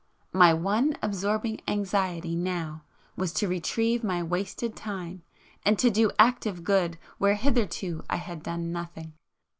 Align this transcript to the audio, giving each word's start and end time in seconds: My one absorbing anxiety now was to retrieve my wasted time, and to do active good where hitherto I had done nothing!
My 0.33 0.51
one 0.51 0.97
absorbing 1.03 1.61
anxiety 1.67 2.35
now 2.35 2.81
was 3.15 3.31
to 3.33 3.47
retrieve 3.47 4.03
my 4.03 4.23
wasted 4.23 4.75
time, 4.75 5.21
and 5.63 5.77
to 5.77 5.91
do 5.91 6.09
active 6.17 6.63
good 6.63 6.97
where 7.19 7.35
hitherto 7.35 8.03
I 8.09 8.15
had 8.15 8.41
done 8.41 8.71
nothing! 8.71 9.13